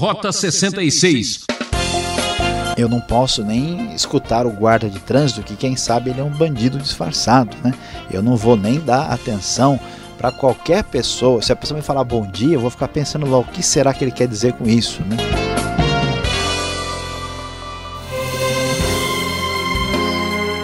[0.00, 1.44] Rota 66.
[2.74, 6.30] Eu não posso nem escutar o guarda de trânsito, que quem sabe ele é um
[6.30, 7.74] bandido disfarçado, né?
[8.10, 9.78] Eu não vou nem dar atenção
[10.16, 11.42] para qualquer pessoa.
[11.42, 13.92] Se a pessoa me falar bom dia, eu vou ficar pensando logo o que será
[13.92, 15.18] que ele quer dizer com isso, né?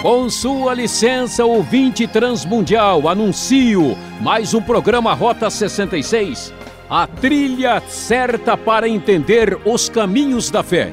[0.00, 6.54] Com sua licença, ouvinte transmundial, anuncio mais um programa Rota 66.
[6.88, 10.92] A trilha certa para entender os caminhos da fé.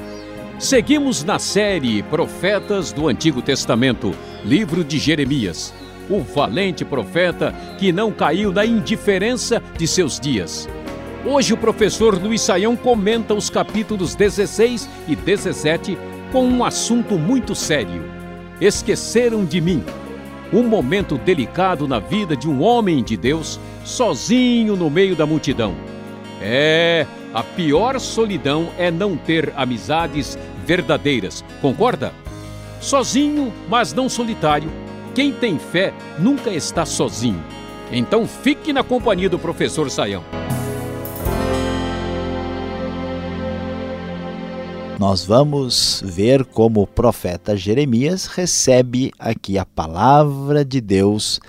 [0.58, 4.12] Seguimos na série Profetas do Antigo Testamento,
[4.44, 5.72] livro de Jeremias,
[6.08, 10.68] o valente profeta que não caiu na indiferença de seus dias.
[11.24, 15.96] Hoje o professor Luiz Saião comenta os capítulos 16 e 17
[16.30, 18.14] com um assunto muito sério
[18.60, 19.82] esqueceram de mim.
[20.52, 25.74] Um momento delicado na vida de um homem de Deus, sozinho no meio da multidão.
[26.40, 32.12] É, a pior solidão é não ter amizades verdadeiras, concorda?
[32.80, 34.70] Sozinho, mas não solitário.
[35.14, 37.42] Quem tem fé nunca está sozinho.
[37.92, 40.24] Então fique na companhia do professor Saião.
[45.04, 51.40] nós vamos ver como o profeta Jeremias recebe aqui a palavra de Deus,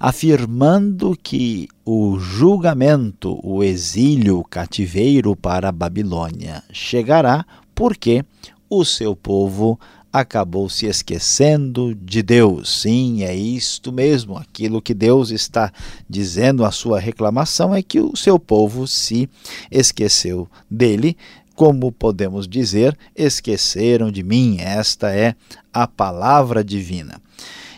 [0.00, 8.24] afirmando que o julgamento, o exílio, o cativeiro para a Babilônia chegará porque
[8.70, 9.78] o seu povo
[10.10, 12.80] acabou se esquecendo de Deus.
[12.80, 14.38] Sim, é isto mesmo.
[14.38, 15.70] Aquilo que Deus está
[16.08, 19.28] dizendo, a sua reclamação é que o seu povo se
[19.70, 21.14] esqueceu dele,
[21.54, 24.56] como podemos dizer, esqueceram de mim.
[24.60, 25.34] Esta é
[25.70, 27.20] a palavra divina.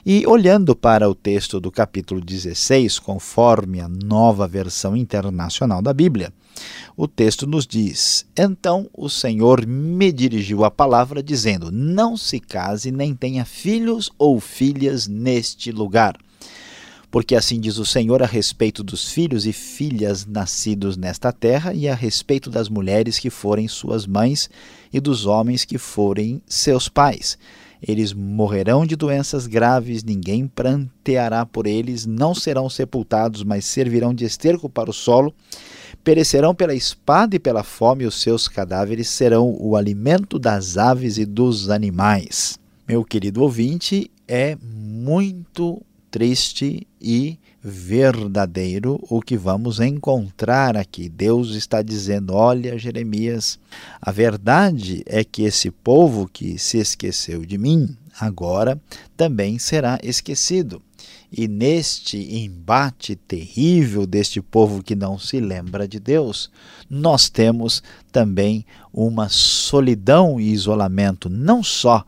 [0.04, 6.32] E olhando para o texto do capítulo 16, conforme a nova versão internacional da Bíblia,
[6.96, 12.90] o texto nos diz: Então o Senhor me dirigiu a palavra, dizendo: Não se case
[12.90, 16.18] nem tenha filhos ou filhas neste lugar
[17.12, 21.86] porque assim diz o Senhor a respeito dos filhos e filhas nascidos nesta terra, e
[21.86, 24.48] a respeito das mulheres que forem suas mães
[24.90, 27.36] e dos homens que forem seus pais.
[27.86, 34.24] Eles morrerão de doenças graves, ninguém pranteará por eles, não serão sepultados, mas servirão de
[34.24, 35.34] esterco para o solo.
[36.04, 41.24] Perecerão pela espada e pela fome, os seus cadáveres serão o alimento das aves e
[41.24, 42.58] dos animais.
[42.86, 51.08] Meu querido ouvinte, é muito triste e verdadeiro o que vamos encontrar aqui.
[51.08, 53.58] Deus está dizendo: olha, Jeremias,
[54.00, 58.80] a verdade é que esse povo que se esqueceu de mim, agora
[59.16, 60.82] também será esquecido.
[61.34, 66.50] E neste embate terrível deste povo que não se lembra de Deus,
[66.90, 72.04] nós temos também uma solidão e isolamento, não só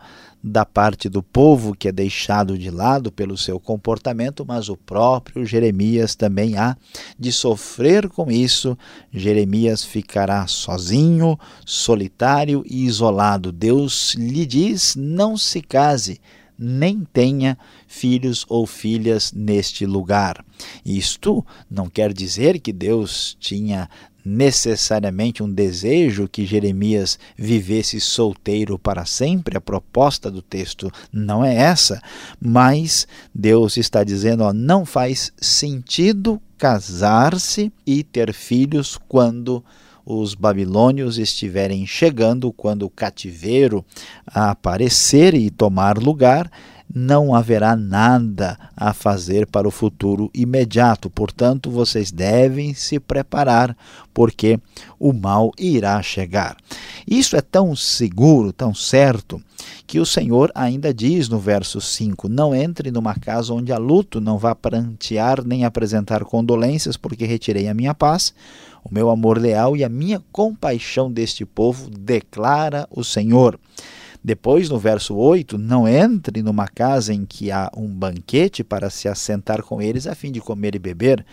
[0.46, 5.46] da parte do povo que é deixado de lado pelo seu comportamento, mas o próprio
[5.46, 6.76] Jeremias também há
[7.18, 8.76] de sofrer com isso.
[9.10, 13.50] Jeremias ficará sozinho, solitário e isolado.
[13.50, 16.20] Deus lhe diz: não se case
[16.58, 20.44] nem tenha filhos ou filhas neste lugar.
[20.84, 23.88] Isto não quer dizer que Deus tinha
[24.24, 29.56] necessariamente um desejo que Jeremias vivesse solteiro para sempre.
[29.56, 32.00] A proposta do texto não é essa,
[32.40, 39.62] mas Deus está dizendo: ó, não faz sentido casar-se e ter filhos quando
[40.06, 43.84] os babilônios estiverem chegando, quando o cativeiro
[44.26, 46.50] aparecer e tomar lugar,
[46.94, 51.10] não haverá nada a fazer para o futuro imediato.
[51.10, 53.76] Portanto, vocês devem se preparar,
[54.14, 54.60] porque
[54.96, 56.56] o mal irá chegar.
[57.04, 59.42] Isso é tão seguro, tão certo,
[59.86, 64.20] que o Senhor ainda diz no verso 5: Não entre numa casa onde há luto,
[64.20, 68.32] não vá prantear nem apresentar condolências, porque retirei a minha paz,
[68.84, 73.58] o meu amor leal e a minha compaixão deste povo, declara o Senhor.
[74.24, 79.06] Depois, no verso 8, não entre numa casa em que há um banquete para se
[79.06, 81.26] assentar com eles a fim de comer e beber,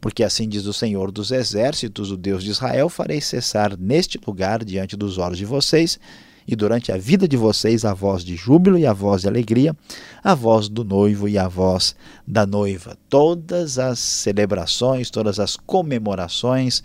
[0.00, 4.64] porque assim diz o Senhor dos Exércitos, o Deus de Israel: farei cessar neste lugar
[4.64, 6.00] diante dos olhos de vocês
[6.46, 9.76] e durante a vida de vocês a voz de júbilo e a voz de alegria,
[10.22, 11.94] a voz do noivo e a voz
[12.26, 12.96] da noiva.
[13.08, 16.82] Todas as celebrações, todas as comemorações,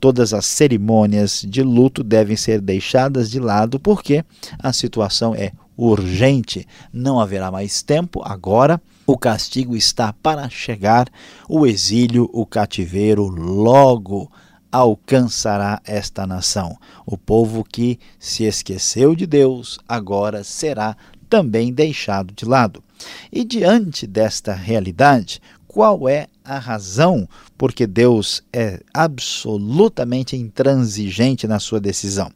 [0.00, 4.24] todas as cerimônias de luto devem ser deixadas de lado porque
[4.58, 6.66] a situação é urgente.
[6.92, 8.80] Não haverá mais tempo agora.
[9.06, 11.08] O castigo está para chegar,
[11.48, 14.30] o exílio, o cativeiro logo
[14.70, 16.76] alcançará esta nação.
[17.06, 20.96] O povo que se esqueceu de Deus agora será
[21.28, 22.82] também deixado de lado.
[23.30, 31.78] E diante desta realidade, qual é a razão porque Deus é absolutamente intransigente na sua
[31.78, 32.30] decisão?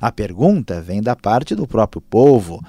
[0.00, 2.62] A pergunta vem da parte do próprio povo.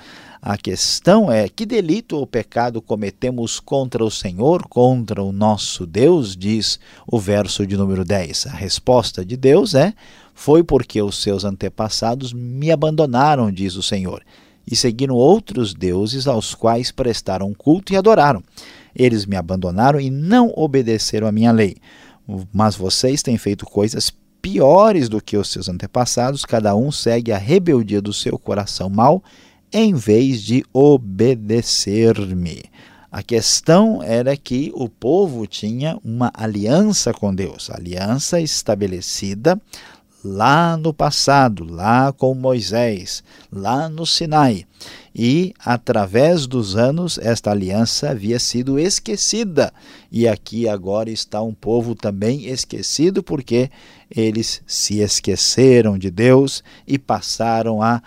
[0.49, 6.37] A questão é: que delito ou pecado cometemos contra o Senhor, contra o nosso Deus?
[6.37, 8.47] Diz o verso de número 10.
[8.47, 9.93] A resposta de Deus é:
[10.33, 14.23] Foi porque os seus antepassados me abandonaram, diz o Senhor,
[14.65, 18.41] e seguiram outros deuses aos quais prestaram culto e adoraram.
[18.95, 21.75] Eles me abandonaram e não obedeceram à minha lei.
[22.53, 27.37] Mas vocês têm feito coisas piores do que os seus antepassados, cada um segue a
[27.37, 29.21] rebeldia do seu coração mau
[29.71, 32.63] em vez de obedecer-me.
[33.11, 39.59] A questão era que o povo tinha uma aliança com Deus, aliança estabelecida
[40.23, 44.65] lá no passado, lá com Moisés, lá no Sinai.
[45.15, 49.73] E, através dos anos, esta aliança havia sido esquecida.
[50.11, 53.71] E aqui agora está um povo também esquecido, porque
[54.15, 58.01] eles se esqueceram de Deus e passaram a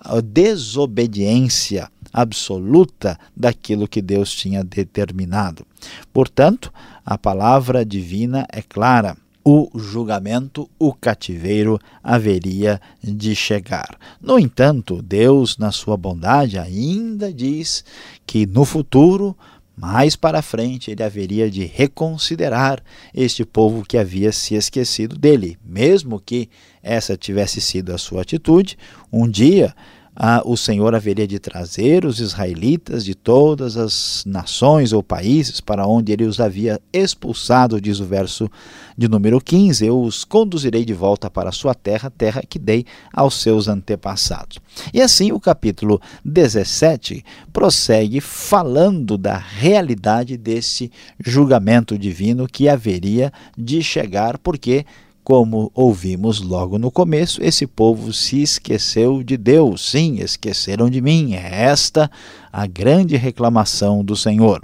[0.00, 5.66] a desobediência absoluta daquilo que Deus tinha determinado.
[6.12, 6.72] Portanto,
[7.04, 9.16] a palavra divina é clara.
[9.44, 13.96] O julgamento, o cativeiro haveria de chegar.
[14.20, 17.84] No entanto, Deus, na sua bondade, ainda diz
[18.26, 19.34] que no futuro
[19.80, 22.82] mais para frente ele haveria de reconsiderar
[23.14, 25.56] este povo que havia se esquecido dele.
[25.64, 26.50] Mesmo que
[26.82, 28.76] essa tivesse sido a sua atitude,
[29.10, 29.74] um dia
[30.14, 35.86] ah, o Senhor haveria de trazer os israelitas de todas as nações ou países para
[35.86, 38.50] onde ele os havia expulsado, diz o verso
[38.98, 42.84] de número 15: Eu os conduzirei de volta para a sua terra, terra que dei
[43.12, 44.58] aos seus antepassados.
[44.92, 50.90] E assim o capítulo 17 prossegue falando da realidade desse
[51.24, 54.84] julgamento divino que haveria de chegar, porque
[55.22, 59.90] como ouvimos logo no começo, esse povo se esqueceu de Deus.
[59.90, 61.34] Sim, esqueceram de mim.
[61.34, 62.10] É esta
[62.52, 64.62] a grande reclamação do Senhor.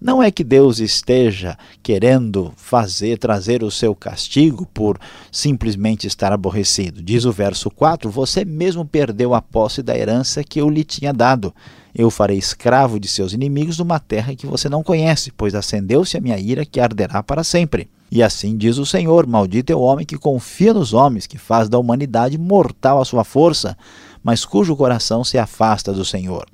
[0.00, 4.96] Não é que Deus esteja querendo fazer, trazer o seu castigo por
[5.32, 7.02] simplesmente estar aborrecido.
[7.02, 11.12] Diz o verso 4: Você mesmo perdeu a posse da herança que eu lhe tinha
[11.12, 11.52] dado.
[11.92, 16.20] Eu farei escravo de seus inimigos numa terra que você não conhece, pois acendeu-se a
[16.20, 17.90] minha ira que arderá para sempre.
[18.08, 21.68] E assim diz o Senhor: Maldito é o homem que confia nos homens, que faz
[21.68, 23.76] da humanidade mortal a sua força,
[24.22, 26.46] mas cujo coração se afasta do Senhor.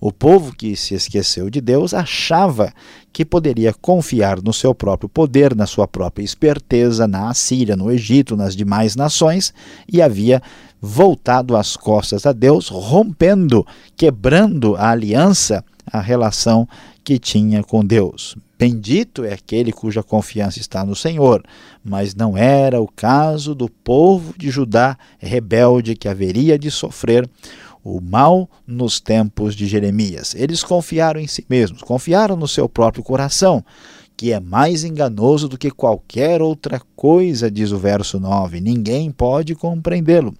[0.00, 2.72] O povo que se esqueceu de Deus achava
[3.12, 8.36] que poderia confiar no seu próprio poder, na sua própria esperteza, na Assíria, no Egito,
[8.36, 9.52] nas demais nações,
[9.90, 10.42] e havia
[10.80, 13.66] voltado as costas a Deus, rompendo,
[13.96, 16.68] quebrando a aliança, a relação
[17.02, 18.36] que tinha com Deus.
[18.58, 21.44] Bendito é aquele cuja confiança está no Senhor,
[21.84, 27.28] mas não era o caso do povo de Judá rebelde que haveria de sofrer
[27.84, 30.34] o mal nos tempos de Jeremias.
[30.34, 33.64] Eles confiaram em si mesmos, confiaram no seu próprio coração,
[34.18, 38.60] que é mais enganoso do que qualquer outra coisa, diz o verso 9.
[38.60, 40.34] Ninguém pode compreendê-lo.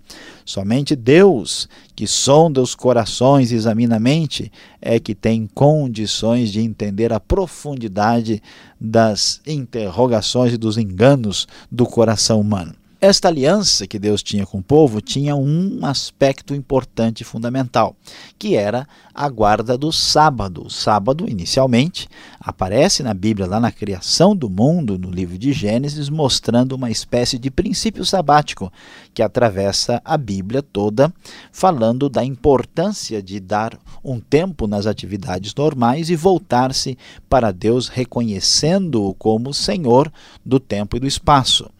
[0.44, 4.50] Somente Deus, que sonda os corações e examina a mente,
[4.82, 8.42] é que tem condições de entender a profundidade
[8.80, 12.74] das interrogações e dos enganos do coração humano.
[13.00, 17.94] Esta aliança que Deus tinha com o povo tinha um aspecto importante e fundamental,
[18.36, 20.66] que era a guarda do sábado.
[20.66, 22.08] O sábado, inicialmente,
[22.40, 27.38] aparece na Bíblia, lá na criação do mundo, no livro de Gênesis, mostrando uma espécie
[27.38, 28.72] de princípio sabático
[29.14, 31.14] que atravessa a Bíblia toda,
[31.52, 39.14] falando da importância de dar um tempo nas atividades normais e voltar-se para Deus, reconhecendo-o
[39.14, 40.12] como Senhor
[40.44, 41.70] do tempo e do espaço.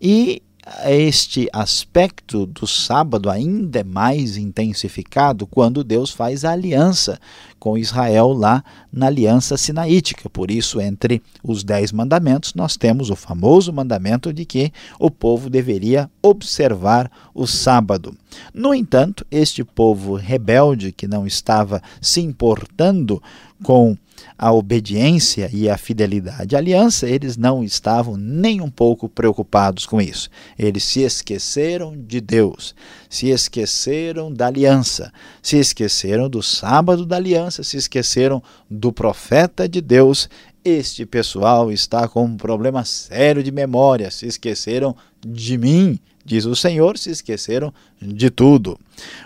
[0.00, 0.42] E
[0.86, 7.18] este aspecto do sábado ainda é mais intensificado quando Deus faz a aliança
[7.58, 10.30] com Israel lá na aliança sinaítica.
[10.30, 15.50] Por isso, entre os dez mandamentos, nós temos o famoso mandamento de que o povo
[15.50, 18.16] deveria observar o sábado.
[18.54, 23.22] No entanto, este povo rebelde que não estava se importando
[23.62, 23.96] com
[24.36, 30.00] a obediência e a fidelidade à aliança, eles não estavam nem um pouco preocupados com
[30.00, 30.28] isso.
[30.58, 32.74] Eles se esqueceram de Deus,
[33.08, 35.12] se esqueceram da aliança,
[35.42, 40.28] se esqueceram do sábado da aliança, se esqueceram do profeta de Deus
[40.64, 45.98] Este pessoal está com um problema sério de memória, se esqueceram de mim,
[46.28, 48.78] diz o Senhor, se esqueceram de tudo.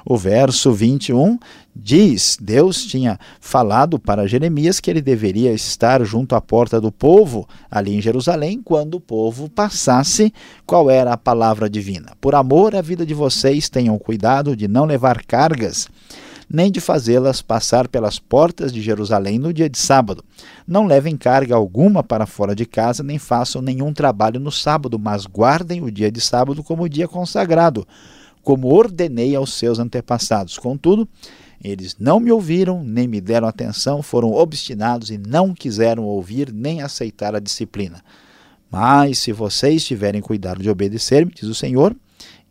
[0.04, 1.38] O verso 21
[1.74, 7.48] diz: Deus tinha falado para Jeremias que ele deveria estar junto à porta do povo,
[7.70, 10.32] ali em Jerusalém, quando o povo passasse.
[10.64, 12.12] Qual era a palavra divina?
[12.20, 15.88] Por amor à vida de vocês, tenham cuidado de não levar cargas
[16.52, 20.22] nem de fazê-las passar pelas portas de Jerusalém no dia de sábado.
[20.66, 25.24] Não levem carga alguma para fora de casa, nem façam nenhum trabalho no sábado, mas
[25.24, 27.88] guardem o dia de sábado como dia consagrado,
[28.42, 30.58] como ordenei aos seus antepassados.
[30.58, 31.08] Contudo,
[31.64, 36.82] eles não me ouviram, nem me deram atenção, foram obstinados e não quiseram ouvir nem
[36.82, 38.02] aceitar a disciplina.
[38.70, 41.96] Mas se vocês tiverem cuidado de obedecer-me, diz o Senhor,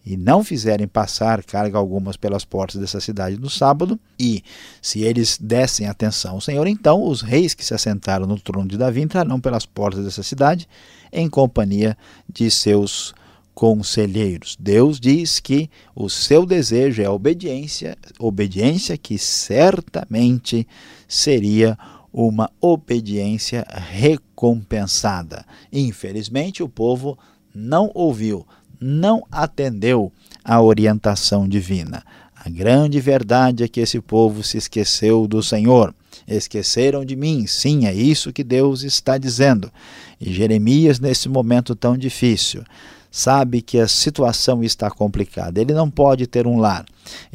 [0.06, 4.44] e não fizerem passar carga algumas pelas portas dessa cidade no sábado, e
[4.82, 8.78] se eles dessem atenção ao Senhor, então os reis que se assentaram no trono de
[8.78, 10.68] Davi entrarão pelas portas dessa cidade
[11.12, 11.98] em companhia
[12.32, 13.14] de seus
[13.54, 14.58] conselheiros.
[14.60, 20.68] Deus diz que o seu desejo é a obediência, obediência que certamente
[21.08, 21.78] seria
[22.12, 25.46] uma obediência recompensada.
[25.72, 27.18] Infelizmente, o povo
[27.54, 28.46] não ouviu,
[28.82, 30.12] não atendeu
[30.44, 32.04] à orientação divina.
[32.44, 35.94] A grande verdade é que esse povo se esqueceu do Senhor.
[36.28, 39.72] Esqueceram de mim, sim, é isso que Deus está dizendo.
[40.20, 42.64] E Jeremias, nesse momento tão difícil,
[43.12, 45.60] sabe que a situação está complicada.
[45.62, 46.86] Ele não pode ter um lar,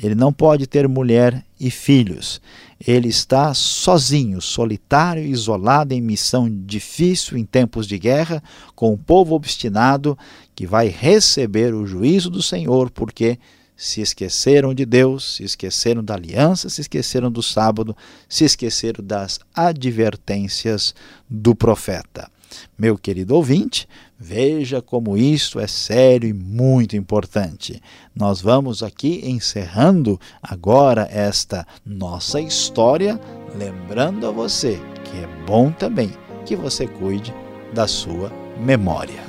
[0.02, 2.40] ele não pode ter mulher e filhos.
[2.84, 8.42] Ele está sozinho, solitário, isolado em missão difícil em tempos de guerra,
[8.74, 10.16] com um povo obstinado
[10.56, 13.38] que vai receber o juízo do Senhor, porque
[13.76, 17.94] se esqueceram de Deus, se esqueceram da aliança, se esqueceram do sábado,
[18.26, 20.94] se esqueceram das advertências
[21.28, 22.30] do profeta.
[22.78, 23.86] Meu querido ouvinte,
[24.18, 27.82] veja como isso é sério e muito importante.
[28.14, 33.20] Nós vamos aqui encerrando agora esta nossa história,
[33.58, 36.10] lembrando a você que é bom também
[36.46, 37.34] que você cuide
[37.74, 39.25] da sua memória.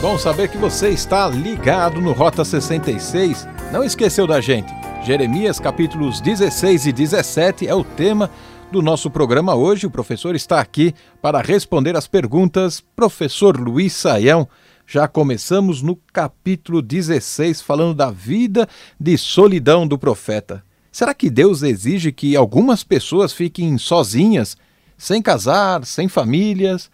[0.00, 3.48] Bom saber que você está ligado no Rota 66.
[3.72, 4.72] Não esqueceu da gente.
[5.08, 8.30] Jeremias capítulos 16 e 17 é o tema
[8.70, 9.86] do nosso programa hoje.
[9.86, 12.84] O professor está aqui para responder as perguntas.
[12.94, 14.46] Professor Luiz Saião,
[14.86, 18.68] já começamos no capítulo 16 falando da vida
[19.00, 20.62] de solidão do profeta.
[20.92, 24.58] Será que Deus exige que algumas pessoas fiquem sozinhas,
[24.98, 26.90] sem casar, sem famílias?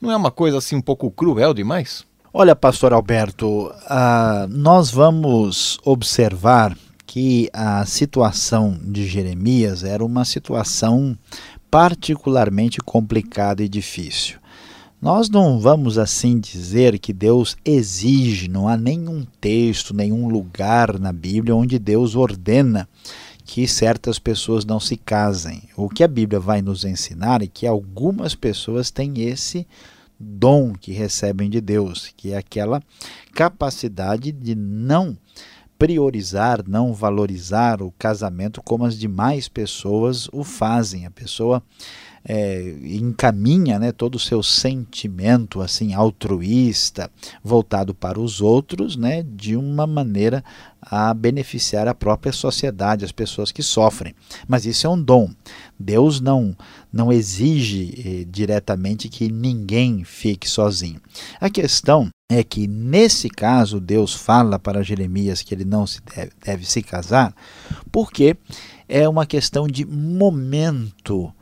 [0.00, 2.02] Não é uma coisa assim um pouco cruel demais?
[2.32, 6.74] Olha, pastor Alberto, uh, nós vamos observar
[7.08, 11.16] que a situação de Jeremias era uma situação
[11.70, 14.38] particularmente complicada e difícil.
[15.00, 21.10] Nós não vamos assim dizer que Deus exige, não há nenhum texto, nenhum lugar na
[21.10, 22.86] Bíblia onde Deus ordena
[23.42, 25.62] que certas pessoas não se casem.
[25.74, 29.66] O que a Bíblia vai nos ensinar é que algumas pessoas têm esse
[30.20, 32.82] dom que recebem de Deus, que é aquela
[33.32, 35.16] capacidade de não
[35.78, 41.06] priorizar, não valorizar o casamento como as demais pessoas o fazem.
[41.06, 41.62] A pessoa
[42.28, 47.10] é, encaminha né, todo o seu sentimento assim altruísta
[47.42, 50.44] voltado para os outros né, de uma maneira
[50.80, 54.14] a beneficiar a própria sociedade, as pessoas que sofrem.
[54.46, 55.30] Mas isso é um dom.
[55.78, 56.56] Deus não,
[56.92, 61.00] não exige eh, diretamente que ninguém fique sozinho.
[61.40, 66.32] A questão é que, nesse caso, Deus fala para Jeremias que ele não se deve,
[66.44, 67.34] deve se casar,
[67.90, 68.36] porque
[68.88, 71.32] é uma questão de momento,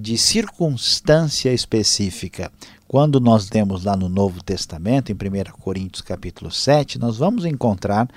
[0.00, 2.50] de circunstância específica.
[2.88, 5.18] Quando nós lemos lá no Novo Testamento, em 1
[5.60, 8.08] Coríntios capítulo 7, nós vamos encontrar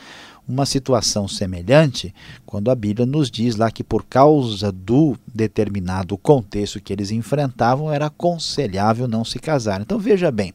[0.47, 2.13] uma situação semelhante
[2.45, 7.91] quando a Bíblia nos diz lá que por causa do determinado contexto que eles enfrentavam
[7.91, 9.81] era aconselhável não se casar.
[9.81, 10.53] Então veja bem,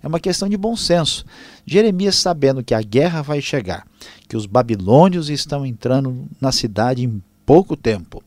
[0.00, 1.24] é uma questão de bom senso.
[1.66, 3.84] Jeremias sabendo que a guerra vai chegar,
[4.28, 7.20] que os babilônios estão entrando na cidade em
[7.52, 8.22] pouco tempo.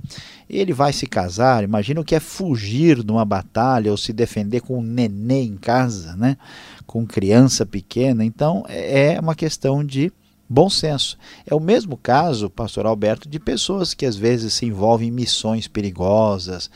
[0.48, 4.62] Ele vai se casar, imagina o que é fugir de uma batalha ou se defender
[4.62, 6.38] com um nenê em casa, né?
[6.86, 8.24] com criança pequena.
[8.24, 10.14] Então é uma questão de
[10.48, 11.18] bom senso.
[11.44, 15.68] É o mesmo caso, pastor Alberto, de pessoas que às vezes se envolvem em missões
[15.68, 16.70] perigosas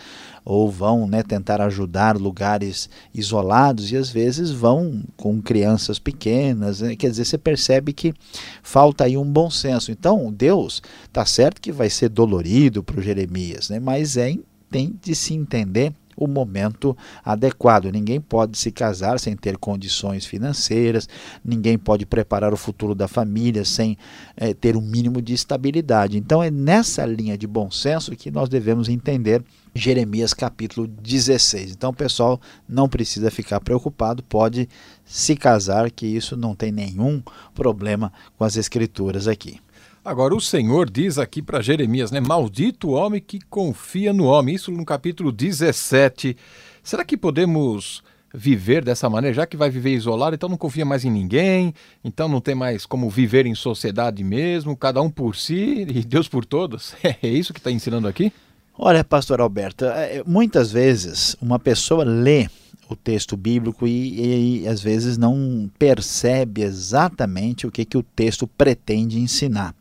[0.50, 6.82] ou vão né, tentar ajudar lugares isolados e às vezes vão com crianças pequenas.
[6.82, 6.96] Né?
[6.96, 8.15] Quer dizer, você percebe que
[8.63, 9.91] falta aí um bom senso.
[9.91, 13.79] Então, Deus está certo que vai ser dolorido para o Jeremias, né?
[13.79, 14.36] mas é,
[14.72, 17.86] tem de se entender o momento adequado.
[17.86, 21.08] Ninguém pode se casar sem ter condições financeiras,
[21.44, 23.98] ninguém pode preparar o futuro da família sem
[24.36, 26.18] é, ter um mínimo de estabilidade.
[26.18, 31.72] Então é nessa linha de bom senso que nós devemos entender Jeremias capítulo 16.
[31.72, 34.68] Então, pessoal, não precisa ficar preocupado, pode
[35.06, 37.22] se casar, que isso não tem nenhum
[37.54, 39.60] problema com as escrituras aqui.
[40.10, 42.20] Agora, o Senhor diz aqui para Jeremias, né?
[42.20, 44.56] Maldito o homem que confia no homem.
[44.56, 46.36] Isso no capítulo 17.
[46.82, 48.01] Será que podemos
[48.34, 52.28] viver dessa maneira, já que vai viver isolado, então não confia mais em ninguém, então
[52.28, 56.44] não tem mais como viver em sociedade mesmo, cada um por si e Deus por
[56.44, 56.96] todos?
[57.22, 58.34] É isso que está ensinando aqui?
[58.75, 62.50] Olha, pastor Alberto, é, muitas vezes uma pessoa lê
[62.89, 68.48] o texto bíblico e, e, às vezes não percebe exatamente o que, que o texto
[68.48, 69.75] pretende ensinar.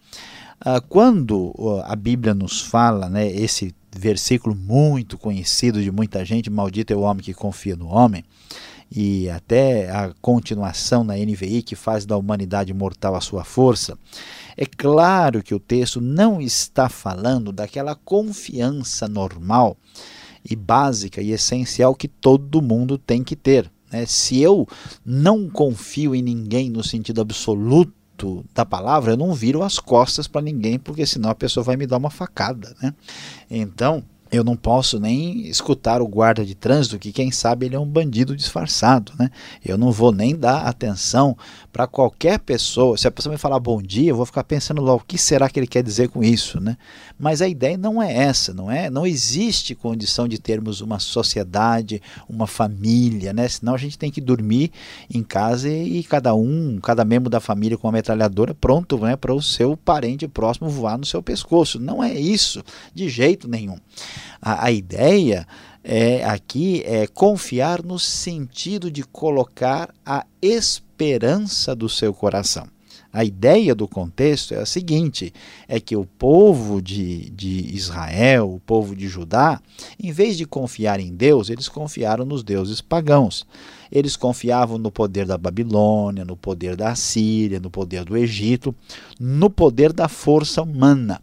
[0.60, 6.92] Ah, quando a Bíblia nos fala, né, esse versículo muito conhecido de muita gente, maldito
[6.92, 8.24] é o homem que confia no homem,
[8.90, 13.98] e até a continuação na NVI que faz da humanidade mortal a sua força,
[14.56, 19.76] é claro que o texto não está falando daquela confiança normal
[20.48, 23.70] e básica e essencial que todo mundo tem que ter.
[23.92, 24.06] Né?
[24.06, 24.66] Se eu
[25.04, 30.42] não confio em ninguém no sentido absoluto, da palavra, eu não viro as costas para
[30.42, 32.74] ninguém, porque senão a pessoa vai me dar uma facada.
[32.82, 32.92] Né?
[33.48, 37.78] Então, eu não posso nem escutar o guarda de trânsito, que quem sabe ele é
[37.78, 39.30] um bandido disfarçado, né?
[39.64, 41.36] Eu não vou nem dar atenção
[41.72, 42.96] para qualquer pessoa.
[42.96, 45.48] Se a pessoa me falar bom dia, eu vou ficar pensando logo o que será
[45.48, 46.76] que ele quer dizer com isso, né?
[47.18, 48.90] Mas a ideia não é essa, não é?
[48.90, 53.48] Não existe condição de termos uma sociedade, uma família, né?
[53.48, 54.70] Senão a gente tem que dormir
[55.12, 59.34] em casa e cada um, cada membro da família com uma metralhadora pronto, né, para
[59.34, 61.78] o seu parente próximo voar no seu pescoço.
[61.78, 62.62] Não é isso
[62.94, 63.78] de jeito nenhum.
[64.40, 65.46] A, a ideia
[65.82, 72.68] é, aqui é confiar no sentido de colocar a esperança do seu coração.
[73.10, 75.32] A ideia do contexto é a seguinte:
[75.66, 79.60] é que o povo de, de Israel, o povo de Judá,
[79.98, 83.46] em vez de confiar em Deus, eles confiaram nos deuses pagãos.
[83.90, 88.74] Eles confiavam no poder da Babilônia, no poder da Síria, no poder do Egito,
[89.18, 91.22] no poder da força humana.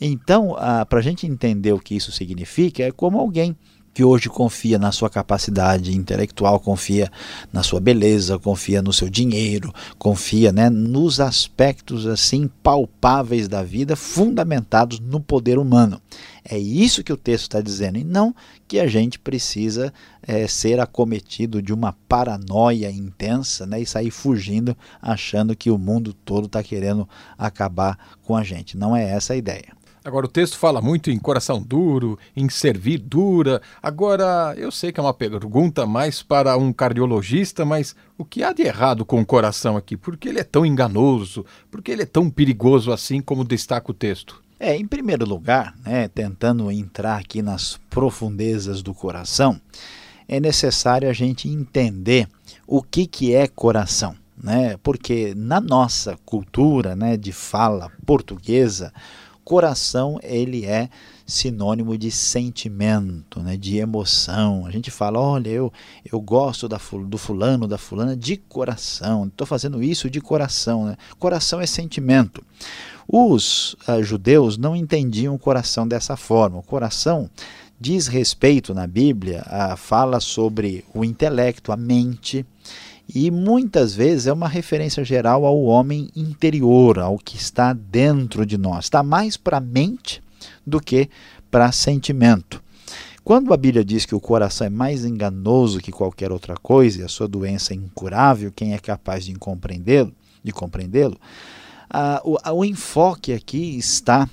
[0.00, 0.56] Então,
[0.88, 3.56] para a gente entender o que isso significa, é como alguém
[3.96, 7.10] que hoje confia na sua capacidade intelectual, confia
[7.50, 13.96] na sua beleza, confia no seu dinheiro, confia né, nos aspectos assim palpáveis da vida,
[13.96, 15.98] fundamentados no poder humano.
[16.44, 18.34] É isso que o texto está dizendo, e não
[18.68, 19.90] que a gente precisa
[20.22, 26.12] é, ser acometido de uma paranoia intensa né, e sair fugindo achando que o mundo
[26.12, 28.76] todo está querendo acabar com a gente.
[28.76, 29.75] Não é essa a ideia.
[30.06, 33.60] Agora, o texto fala muito em coração duro, em servir dura.
[33.82, 38.52] Agora, eu sei que é uma pergunta mais para um cardiologista, mas o que há
[38.52, 39.96] de errado com o coração aqui?
[39.96, 41.44] Por que ele é tão enganoso?
[41.68, 44.40] Por que ele é tão perigoso assim como destaca o texto?
[44.60, 49.60] É, em primeiro lugar, né, tentando entrar aqui nas profundezas do coração,
[50.28, 52.28] é necessário a gente entender
[52.64, 54.14] o que, que é coração.
[54.40, 54.76] Né?
[54.84, 58.92] Porque na nossa cultura né, de fala portuguesa,
[59.46, 60.90] coração ele é
[61.24, 64.66] sinônimo de sentimento, né, de emoção.
[64.66, 65.72] A gente fala, olha, eu,
[66.04, 70.86] eu gosto da, do fulano, da fulana de coração, estou fazendo isso de coração.
[70.86, 70.96] Né?
[71.16, 72.44] Coração é sentimento.
[73.06, 76.58] Os uh, judeus não entendiam o coração dessa forma.
[76.58, 77.30] O coração
[77.78, 82.44] diz respeito na Bíblia, uh, fala sobre o intelecto, a mente,
[83.18, 88.58] e muitas vezes é uma referência geral ao homem interior, ao que está dentro de
[88.58, 88.84] nós.
[88.84, 90.22] Está mais para a mente
[90.66, 91.08] do que
[91.50, 92.62] para sentimento.
[93.24, 97.04] Quando a Bíblia diz que o coração é mais enganoso que qualquer outra coisa e
[97.04, 100.12] a sua doença é incurável, quem é capaz de compreendê-lo?
[100.44, 101.18] De compreendê-lo,
[102.22, 104.28] o, o enfoque aqui está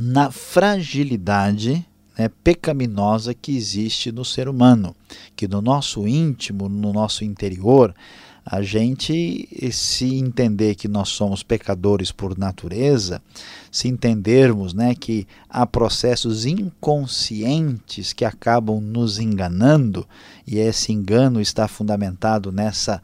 [0.00, 1.84] na fragilidade
[2.16, 4.94] né, pecaminosa que existe no ser humano,
[5.34, 7.92] que no nosso íntimo, no nosso interior,
[8.50, 13.20] a gente se entender que nós somos pecadores por natureza,
[13.70, 20.08] se entendermos né, que há processos inconscientes que acabam nos enganando,
[20.46, 23.02] e esse engano está fundamentado nessa,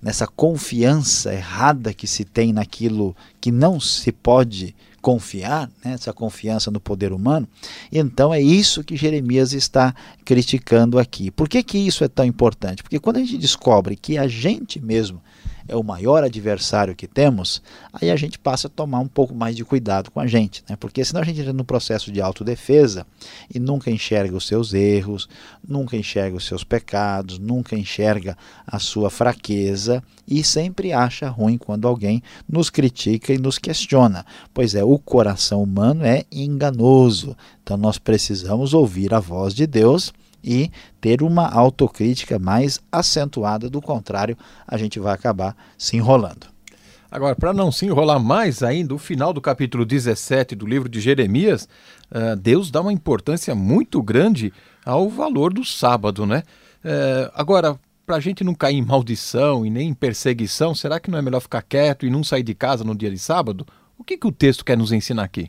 [0.00, 6.70] nessa confiança errada que se tem naquilo que não se pode confiar, né, essa confiança
[6.70, 7.46] no poder humano.
[7.92, 11.30] Então é isso que Jeremias está criticando aqui.
[11.30, 12.82] Por que, que isso é tão importante?
[12.82, 15.20] Porque quando a gente descobre que a gente mesmo
[15.66, 19.56] é o maior adversário que temos, aí a gente passa a tomar um pouco mais
[19.56, 20.76] de cuidado com a gente, né?
[20.76, 23.06] porque senão a gente entra no processo de autodefesa
[23.52, 25.28] e nunca enxerga os seus erros,
[25.66, 31.88] nunca enxerga os seus pecados, nunca enxerga a sua fraqueza e sempre acha ruim quando
[31.88, 34.24] alguém nos critica e nos questiona.
[34.52, 40.12] Pois é, o coração humano é enganoso, então nós precisamos ouvir a voz de Deus
[40.44, 46.46] e ter uma autocrítica mais acentuada, do contrário, a gente vai acabar se enrolando.
[47.10, 51.00] Agora, para não se enrolar mais ainda, o final do capítulo 17 do livro de
[51.00, 51.68] Jeremias,
[52.10, 54.52] uh, Deus dá uma importância muito grande
[54.84, 56.42] ao valor do sábado, né?
[56.84, 61.10] Uh, agora, para a gente não cair em maldição e nem em perseguição, será que
[61.10, 63.64] não é melhor ficar quieto e não sair de casa no dia de sábado?
[63.96, 65.48] O que, que o texto quer nos ensinar aqui?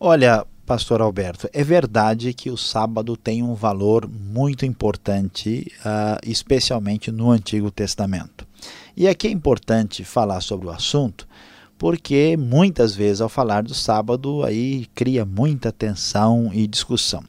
[0.00, 7.10] Olha, Pastor Alberto, é verdade que o sábado tem um valor muito importante, uh, especialmente
[7.10, 8.46] no Antigo Testamento.
[8.96, 11.26] E aqui é importante falar sobre o assunto,
[11.82, 17.24] porque muitas vezes ao falar do sábado aí cria muita tensão e discussão.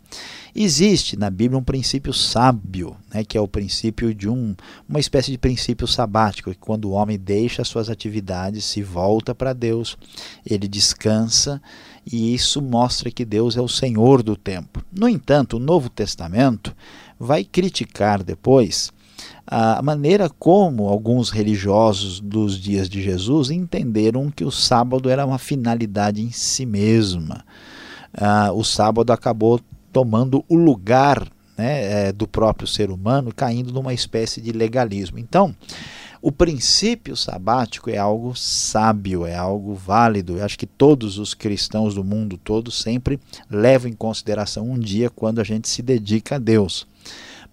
[0.55, 4.55] Existe na Bíblia um princípio sábio, né, que é o princípio de um,
[4.87, 9.53] uma espécie de princípio sabático, que quando o homem deixa suas atividades, se volta para
[9.53, 9.97] Deus,
[10.47, 11.59] ele descansa
[12.05, 14.85] e isso mostra que Deus é o Senhor do tempo.
[14.95, 16.75] No entanto, o Novo Testamento
[17.19, 18.93] vai criticar depois
[19.45, 25.37] a maneira como alguns religiosos dos dias de Jesus entenderam que o sábado era uma
[25.37, 27.43] finalidade em si mesma.
[28.13, 29.59] Uh, o sábado acabou
[29.91, 31.27] tomando o lugar
[31.57, 35.19] né, é, do próprio ser humano, caindo numa espécie de legalismo.
[35.19, 35.55] Então,
[36.21, 40.37] o princípio sabático é algo sábio, é algo válido.
[40.37, 45.09] Eu acho que todos os cristãos do mundo todo sempre levam em consideração um dia
[45.09, 46.87] quando a gente se dedica a Deus.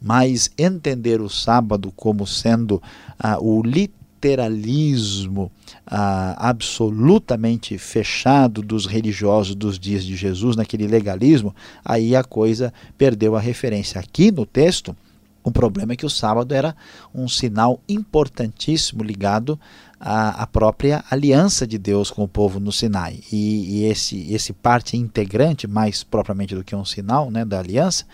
[0.01, 2.83] Mas entender o sábado como sendo
[3.19, 5.51] ah, o literal literalismo
[5.87, 13.35] ah, absolutamente fechado dos religiosos dos dias de Jesus, naquele legalismo, aí a coisa perdeu
[13.35, 13.99] a referência.
[13.99, 14.95] Aqui no texto,
[15.43, 16.77] o problema é que o sábado era
[17.15, 19.59] um sinal importantíssimo ligado
[19.99, 23.21] à, à própria aliança de Deus com o povo no Sinai.
[23.33, 28.05] E, e, esse, esse parte integrante, mais propriamente do que um sinal né, da aliança,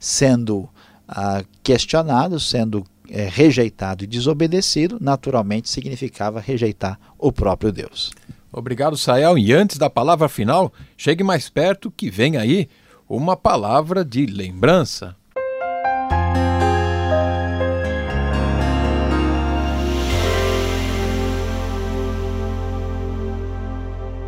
[0.00, 0.68] sendo
[1.08, 8.10] ah, questionado, sendo é, rejeitado e desobedecido, naturalmente significava rejeitar o próprio Deus.
[8.52, 9.38] Obrigado, Sael.
[9.38, 12.68] E antes da palavra final, chegue mais perto que vem aí
[13.08, 15.16] uma palavra de lembrança.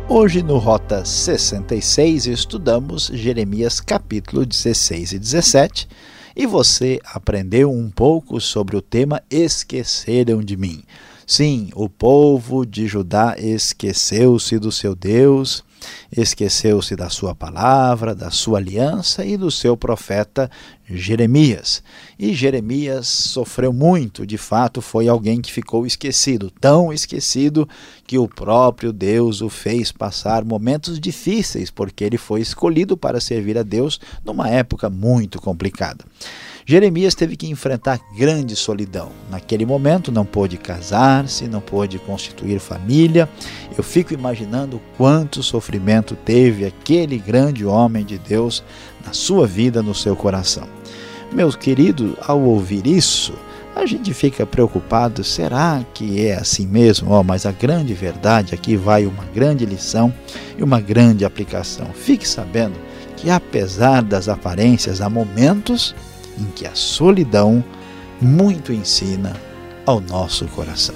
[0.07, 5.87] Hoje no Rota 66 estudamos Jeremias capítulo 16 e 17
[6.35, 10.83] e você aprendeu um pouco sobre o tema Esqueceram de mim.
[11.25, 15.63] Sim, o povo de Judá esqueceu-se do seu Deus,
[16.15, 20.49] esqueceu-se da sua palavra, da sua aliança e do seu profeta
[20.87, 21.83] Jeremias.
[22.17, 27.67] E Jeremias sofreu muito, de fato, foi alguém que ficou esquecido, tão esquecido
[28.05, 33.57] que o próprio Deus o fez passar momentos difíceis, porque ele foi escolhido para servir
[33.57, 36.05] a Deus numa época muito complicada.
[36.67, 39.11] Jeremias teve que enfrentar grande solidão.
[39.29, 43.29] Naquele momento não pôde casar-se, não pôde constituir família.
[43.77, 48.63] Eu fico imaginando quanto sofrimento teve aquele grande homem de Deus
[49.05, 50.67] na sua vida, no seu coração.
[51.31, 53.35] Meus queridos, ao ouvir isso,
[53.75, 57.11] a gente fica preocupado, será que é assim mesmo?
[57.11, 60.11] Oh, mas a grande verdade aqui vai uma grande lição
[60.57, 61.87] e uma grande aplicação.
[61.93, 62.75] Fique sabendo
[63.17, 65.93] que apesar das aparências, há momentos
[66.39, 67.63] em que a solidão
[68.21, 69.33] muito ensina
[69.85, 70.95] ao nosso coração.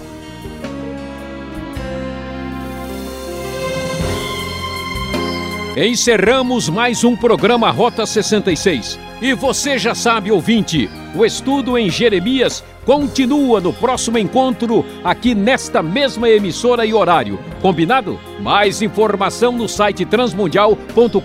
[5.78, 9.00] Encerramos mais um programa Rota 66.
[9.22, 15.84] E você já sabe, ouvinte, o estudo em Jeremias continua no próximo encontro aqui nesta
[15.84, 17.40] mesma emissora e horário.
[17.62, 18.20] Combinado?
[18.42, 21.20] Mais informação no site transmundial.com.br.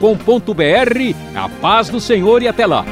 [1.35, 2.85] A paz do Senhor e até lá.